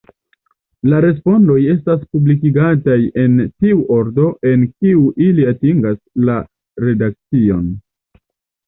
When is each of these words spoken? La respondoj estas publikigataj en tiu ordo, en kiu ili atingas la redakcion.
La 0.93 1.01
respondoj 1.05 1.57
estas 1.73 2.01
publikigataj 2.15 2.97
en 3.25 3.37
tiu 3.53 3.85
ordo, 3.99 4.27
en 4.55 4.67
kiu 4.73 5.07
ili 5.29 5.47
atingas 5.55 6.03
la 6.31 6.43
redakcion. 6.89 7.75